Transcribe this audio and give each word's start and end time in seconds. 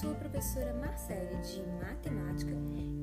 sou 0.00 0.12
a 0.12 0.14
professora 0.14 0.74
Marcele 0.74 1.34
de 1.38 1.62
Matemática 1.82 2.52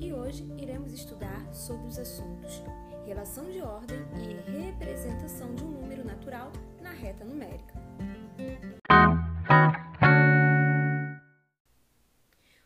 e 0.00 0.12
hoje 0.12 0.44
iremos 0.56 0.92
estudar 0.92 1.52
sobre 1.52 1.88
os 1.88 1.98
assuntos 1.98 2.62
relação 3.04 3.50
de 3.50 3.60
ordem 3.60 3.98
e 4.16 4.62
representação 4.62 5.54
de 5.54 5.64
um 5.64 5.70
número 5.72 6.04
natural 6.04 6.52
na 6.80 6.90
reta 6.90 7.24
numérica. 7.24 7.74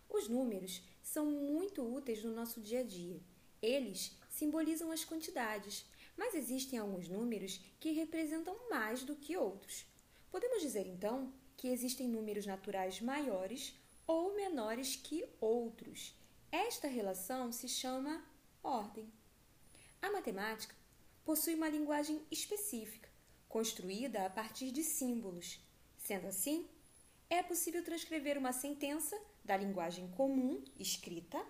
Os 0.09 0.29
números 0.29 0.83
são 1.03 1.25
muito 1.27 1.83
úteis 1.83 2.23
no 2.23 2.35
nosso 2.35 2.61
dia 2.61 2.81
a 2.81 2.85
dia. 2.85 3.21
Eles 3.63 4.17
simbolizam 4.29 4.93
as 4.93 5.05
quantidades, 5.05 5.87
mas 6.17 6.35
existem 6.35 6.79
alguns 6.79 7.09
números 7.09 7.59
que 7.81 7.93
representam 7.93 8.55
mais 8.69 9.03
do 9.03 9.17
que 9.17 9.37
outros. 9.37 9.87
Podemos 10.31 10.63
dizer 10.63 10.87
então 10.87 11.33
que 11.61 11.69
existem 11.69 12.09
números 12.09 12.47
naturais 12.47 13.03
maiores 13.03 13.75
ou 14.07 14.35
menores 14.35 14.97
que 14.97 15.29
outros. 15.39 16.17
Esta 16.51 16.89
relação 16.89 17.53
se 17.53 17.69
chama 17.69 18.25
ordem. 18.63 19.13
A 20.01 20.11
matemática 20.11 20.75
possui 21.23 21.55
uma 21.55 21.69
linguagem 21.69 22.19
específica, 22.31 23.11
construída 23.47 24.25
a 24.25 24.31
partir 24.31 24.71
de 24.71 24.83
símbolos. 24.83 25.61
Sendo 25.99 26.29
assim, 26.29 26.67
é 27.29 27.43
possível 27.43 27.85
transcrever 27.85 28.39
uma 28.39 28.55
sentença 28.55 29.21
da 29.45 29.55
linguagem 29.55 30.09
comum, 30.13 30.65
escrita, 30.79 31.45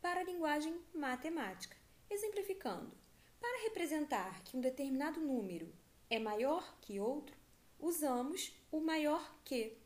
para 0.00 0.20
a 0.20 0.24
linguagem 0.24 0.80
matemática. 0.94 1.76
Exemplificando, 2.08 2.92
para 3.40 3.64
representar 3.64 4.40
que 4.44 4.56
um 4.56 4.60
determinado 4.60 5.20
número 5.20 5.74
é 6.08 6.20
maior 6.20 6.78
que 6.80 7.00
outro, 7.00 7.36
usamos 7.78 8.52
o 8.70 8.80
maior 8.80 9.36
que. 9.44 9.76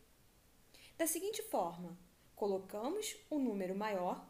Da 0.97 1.07
seguinte 1.07 1.43
forma, 1.43 1.99
colocamos 2.35 3.17
o 3.31 3.39
número 3.39 3.75
maior 3.75 4.27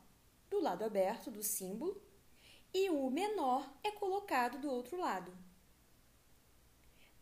do 0.50 0.61
lado 0.61 0.84
aberto 0.84 1.31
do 1.31 1.42
símbolo 1.42 2.00
e 2.75 2.91
o 2.91 3.11
menor 3.11 3.70
é 3.83 3.91
colocado 3.91 4.59
do 4.59 4.70
outro 4.70 4.98
lado. 4.98 5.33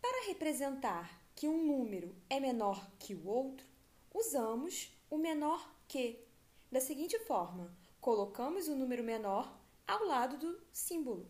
Para 0.01 0.27
representar 0.27 1.21
que 1.35 1.49
um 1.49 1.65
número 1.65 2.15
é 2.29 2.41
menor 2.41 2.91
que 2.99 3.15
o 3.15 3.27
outro, 3.27 3.67
usamos 4.13 4.93
o 5.09 5.19
menor 5.19 5.75
que. 5.87 6.25
Da 6.71 6.81
seguinte 6.81 7.19
forma, 7.21 7.75
colocamos 8.01 8.69
o 8.69 8.77
número 8.77 9.03
menor 9.03 9.53
ao 9.87 10.05
lado 10.05 10.37
do 10.39 10.61
símbolo 10.73 11.27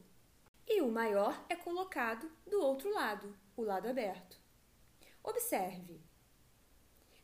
e 0.67 0.81
o 0.83 0.91
maior 0.91 1.45
é 1.49 1.57
colocado 1.57 2.31
do 2.47 2.63
outro 2.63 2.93
lado, 2.93 3.35
o 3.57 3.63
lado 3.63 3.89
aberto. 3.89 4.39
Observe. 5.23 6.01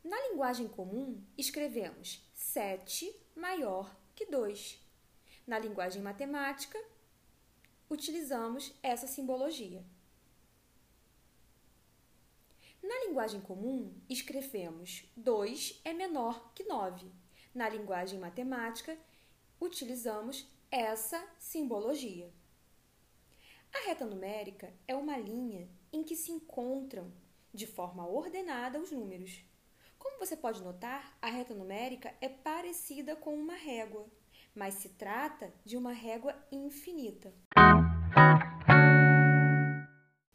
Na 0.05 0.21
linguagem 0.29 0.69
comum, 0.69 1.23
escrevemos 1.37 2.23
7 2.35 3.15
maior 3.35 3.97
que 4.15 4.27
2. 4.27 4.81
Na 5.47 5.59
linguagem 5.59 6.03
matemática, 6.03 6.79
utilizamos 7.89 8.75
essa 8.83 9.07
simbologia. 9.07 9.85
Na 12.83 13.07
linguagem 13.07 13.41
comum, 13.41 13.93
escrevemos 14.09 15.11
2 15.17 15.81
é 15.85 15.93
menor 15.93 16.53
que 16.53 16.65
9. 16.65 17.11
Na 17.55 17.69
linguagem 17.69 18.19
matemática, 18.19 18.97
utilizamos 19.61 20.47
essa 20.71 21.27
simbologia. 21.39 22.31
A 23.73 23.87
reta 23.87 24.05
numérica 24.05 24.73
é 24.87 24.95
uma 24.95 25.17
linha 25.17 25.69
em 25.93 26.03
que 26.03 26.15
se 26.15 26.31
encontram 26.31 27.13
de 27.57 27.67
forma 27.67 28.07
ordenada 28.07 28.79
os 28.79 28.93
números. 28.93 29.41
Como 29.99 30.19
você 30.19 30.37
pode 30.37 30.63
notar, 30.63 31.17
a 31.21 31.29
reta 31.29 31.55
numérica 31.55 32.15
é 32.21 32.29
parecida 32.29 33.17
com 33.17 33.35
uma 33.35 33.55
régua, 33.55 34.07
mas 34.55 34.75
se 34.75 34.91
trata 34.91 35.53
de 35.65 35.77
uma 35.77 35.93
régua 35.93 36.37
infinita. 36.53 37.35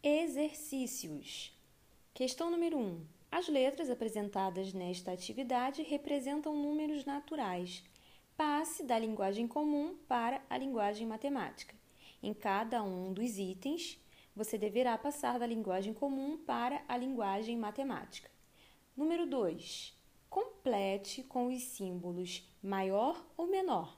Exercícios. 0.03 1.55
Questão 2.13 2.49
número 2.49 2.77
1. 2.77 2.81
Um. 2.81 3.05
As 3.31 3.47
letras 3.47 3.89
apresentadas 3.89 4.73
nesta 4.73 5.11
atividade 5.13 5.83
representam 5.83 6.53
números 6.55 7.05
naturais. 7.05 7.83
Passe 8.35 8.83
da 8.83 8.97
linguagem 8.97 9.47
comum 9.47 9.95
para 10.07 10.41
a 10.49 10.57
linguagem 10.57 11.07
matemática. 11.07 11.75
Em 12.21 12.33
cada 12.33 12.83
um 12.83 13.13
dos 13.13 13.37
itens, 13.37 13.97
você 14.35 14.57
deverá 14.57 14.97
passar 14.97 15.37
da 15.39 15.45
linguagem 15.45 15.93
comum 15.93 16.37
para 16.37 16.83
a 16.87 16.97
linguagem 16.97 17.57
matemática. 17.57 18.29
Número 18.95 19.25
2. 19.25 19.97
Complete 20.29 21.23
com 21.23 21.47
os 21.47 21.61
símbolos 21.63 22.47
maior 22.63 23.25
ou 23.35 23.47
menor. 23.47 23.97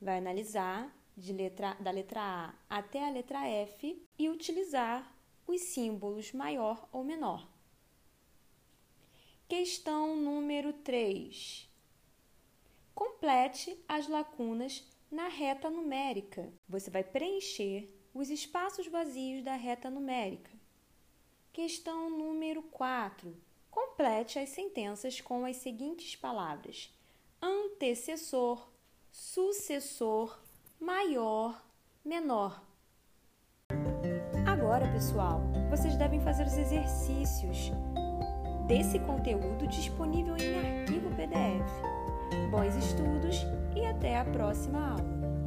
Vai 0.00 0.18
analisar 0.18 0.96
letra, 1.30 1.74
da 1.74 1.90
letra 1.90 2.20
A 2.20 2.54
até 2.68 3.06
a 3.06 3.10
letra 3.10 3.46
F 3.46 4.02
e 4.18 4.28
utilizar 4.30 5.14
os 5.46 5.60
símbolos 5.60 6.32
maior 6.32 6.88
ou 6.90 7.04
menor. 7.04 7.46
Questão 9.46 10.16
número 10.16 10.72
3. 10.72 11.68
Complete 12.94 13.76
as 13.88 14.08
lacunas 14.08 14.86
na 15.10 15.28
reta 15.28 15.68
numérica. 15.68 16.52
Você 16.68 16.90
vai 16.90 17.02
preencher 17.02 17.92
os 18.14 18.30
espaços 18.30 18.86
vazios 18.86 19.42
da 19.42 19.54
reta 19.54 19.88
numérica. 19.90 20.50
Questão 21.52 22.10
número 22.10 22.62
4. 22.62 23.36
Complete 23.70 24.38
as 24.38 24.48
sentenças 24.50 25.20
com 25.20 25.44
as 25.44 25.56
seguintes 25.56 26.16
palavras: 26.16 26.92
antecessor, 27.40 28.68
sucessor, 29.10 30.38
maior, 30.78 31.62
menor. 32.04 32.62
Agora, 34.46 34.90
pessoal, 34.92 35.40
vocês 35.70 35.96
devem 35.96 36.20
fazer 36.20 36.46
os 36.46 36.56
exercícios 36.56 37.70
desse 38.66 38.98
conteúdo 39.00 39.66
disponível 39.66 40.36
em 40.36 40.54
arquivo 40.54 41.10
PDF. 41.16 42.50
Bons 42.50 42.76
estudos 42.76 43.36
e 43.74 43.84
até 43.84 44.18
a 44.18 44.24
próxima 44.24 44.90
aula! 44.90 45.39